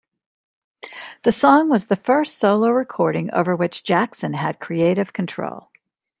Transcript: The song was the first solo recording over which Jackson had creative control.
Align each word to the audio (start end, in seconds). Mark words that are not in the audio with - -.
The 1.21 1.31
song 1.31 1.69
was 1.69 1.85
the 1.85 1.95
first 1.95 2.39
solo 2.39 2.69
recording 2.71 3.29
over 3.35 3.55
which 3.55 3.83
Jackson 3.83 4.33
had 4.33 4.59
creative 4.59 5.13
control. 5.13 5.69